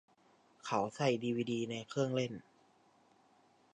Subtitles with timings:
[0.65, 2.33] เขาใส่ดีวีดีในเครื่องเล่น